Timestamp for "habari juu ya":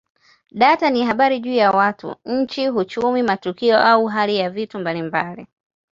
1.05-1.71